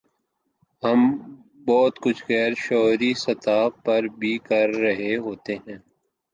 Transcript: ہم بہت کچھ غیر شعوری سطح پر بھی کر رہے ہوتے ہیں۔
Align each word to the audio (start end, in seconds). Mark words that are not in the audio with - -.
ہم 0.83 0.99
بہت 1.67 1.99
کچھ 1.99 2.23
غیر 2.29 2.53
شعوری 2.57 3.13
سطح 3.17 3.67
پر 3.83 4.03
بھی 4.19 4.37
کر 4.39 4.69
رہے 4.75 5.15
ہوتے 5.17 5.55
ہیں۔ 5.57 5.77